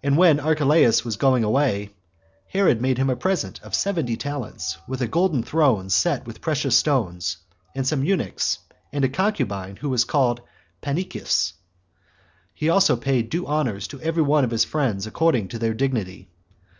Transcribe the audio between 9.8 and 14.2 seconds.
was called Pannychis. He also paid due honors to